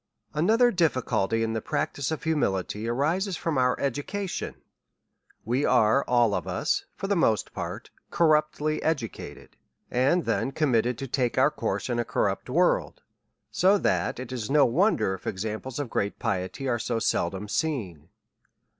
[0.33, 4.55] ANOTHER difficulty in the practice of humility, arises from our education.
[5.45, 9.57] We are all of us^ for the most part, corruptly educated,
[9.91, 12.93] and then committed to take our course in a corrupt w orld;
[13.51, 18.09] so that it is no wonder, if examples of great piety are so seldom seen.